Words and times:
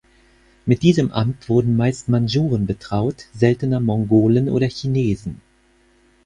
Mit 0.65 0.81
diesem 0.81 1.11
Amt 1.11 1.47
wurden 1.47 1.75
meist 1.77 2.09
Mandschuren 2.09 2.65
betraut, 2.65 3.27
seltener 3.35 3.79
Mongolen 3.79 4.49
oder 4.49 4.65
Chinesen. 4.65 5.41